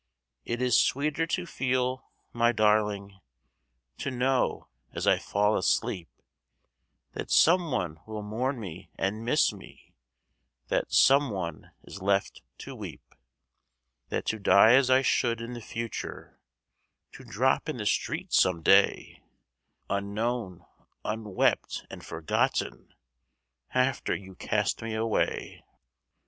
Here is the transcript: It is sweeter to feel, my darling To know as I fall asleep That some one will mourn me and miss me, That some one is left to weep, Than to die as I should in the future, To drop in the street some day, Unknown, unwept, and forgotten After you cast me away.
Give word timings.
It 0.45 0.63
is 0.63 0.79
sweeter 0.83 1.27
to 1.27 1.45
feel, 1.45 2.09
my 2.33 2.51
darling 2.51 3.19
To 3.99 4.09
know 4.09 4.67
as 4.91 5.05
I 5.05 5.19
fall 5.19 5.55
asleep 5.55 6.09
That 7.11 7.29
some 7.29 7.69
one 7.69 7.99
will 8.07 8.23
mourn 8.23 8.59
me 8.59 8.89
and 8.95 9.23
miss 9.23 9.53
me, 9.53 9.93
That 10.69 10.91
some 10.91 11.29
one 11.29 11.69
is 11.83 12.01
left 12.01 12.41
to 12.65 12.73
weep, 12.75 13.13
Than 14.09 14.23
to 14.23 14.39
die 14.39 14.73
as 14.73 14.89
I 14.89 15.03
should 15.03 15.39
in 15.39 15.53
the 15.53 15.61
future, 15.61 16.39
To 17.11 17.23
drop 17.23 17.69
in 17.69 17.77
the 17.77 17.85
street 17.85 18.33
some 18.33 18.63
day, 18.63 19.21
Unknown, 19.87 20.65
unwept, 21.05 21.85
and 21.91 22.03
forgotten 22.03 22.95
After 23.71 24.15
you 24.15 24.33
cast 24.33 24.81
me 24.81 24.95
away. 24.95 25.63